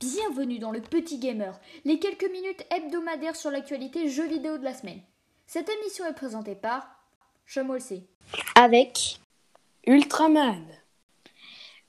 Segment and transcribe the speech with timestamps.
[0.00, 4.72] Bienvenue dans le Petit Gamer, les quelques minutes hebdomadaires sur l'actualité jeux vidéo de la
[4.72, 5.00] semaine.
[5.48, 6.88] Cette émission est présentée par
[7.46, 8.04] Chamolc.
[8.54, 9.18] Avec
[9.88, 10.64] Ultraman.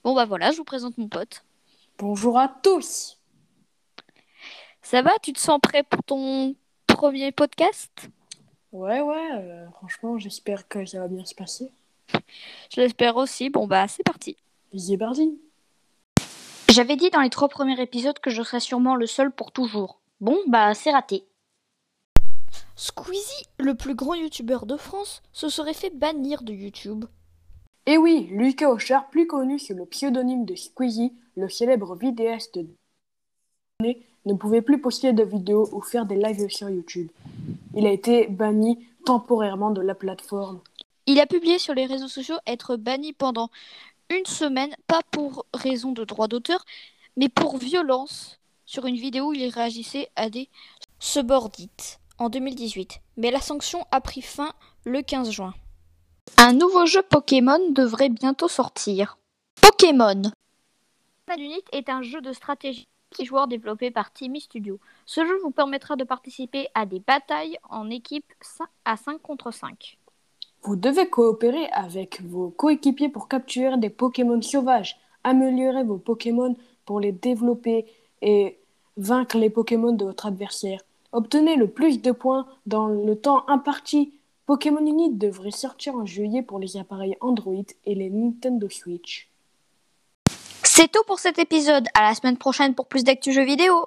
[0.04, 1.44] Bon bah voilà, je vous présente mon pote.
[2.00, 3.20] Bonjour à tous.
[4.82, 6.56] Ça va Tu te sens prêt pour ton
[6.88, 8.10] premier podcast?
[8.72, 11.70] Ouais, ouais, euh, franchement, j'espère que ça va bien se passer.
[12.74, 13.52] Je l'espère aussi.
[13.52, 14.36] Bon bah c'est parti.
[14.74, 15.40] Bisous, Bardi.
[16.72, 20.00] J'avais dit dans les trois premiers épisodes que je serais sûrement le seul pour toujours.
[20.22, 21.26] Bon bah c'est raté.
[22.76, 27.06] Squeezie, le plus grand youtubeur de France, se serait fait bannir de YouTube.
[27.88, 32.68] Et oui, Lucas Auchard, plus connu sous le pseudonyme de Squeezie, le célèbre vidéaste de
[34.26, 37.10] ne pouvait plus poster de vidéos ou faire des lives sur YouTube.
[37.76, 40.60] Il a été banni temporairement de la plateforme.
[41.08, 43.50] Il a publié sur les réseaux sociaux être banni pendant
[44.10, 46.66] une semaine, pas pour raison de droit d'auteur,
[47.18, 48.40] mais pour violence.
[48.66, 50.50] Sur une vidéo, il réagissait à des
[51.00, 53.00] subordinates en 2018.
[53.18, 54.54] Mais la sanction a pris fin
[54.86, 55.54] le 15 juin.
[56.38, 59.18] Un nouveau jeu Pokémon devrait bientôt sortir.
[59.62, 60.22] Pokémon
[61.38, 62.88] Unit est un jeu de stratégie
[63.20, 64.80] joueur développé par Timmy Studio.
[65.06, 68.32] Ce jeu vous permettra de participer à des batailles en équipe
[68.86, 69.98] à 5 contre 5.
[70.64, 77.00] Vous devez coopérer avec vos coéquipiers pour capturer des Pokémon sauvages, améliorer vos Pokémon pour
[77.00, 77.86] les développer
[78.22, 78.58] et
[78.98, 80.82] vaincre les Pokémon de votre adversaire.
[81.12, 84.14] Obtenez le plus de points dans le temps imparti.
[84.46, 89.30] Pokémon Unit devrait sortir en juillet pour les appareils Android et les Nintendo Switch.
[90.64, 91.88] C'est tout pour cet épisode.
[91.94, 93.86] À la semaine prochaine pour plus d'actu jeux vidéo.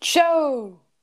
[0.00, 0.81] Ciao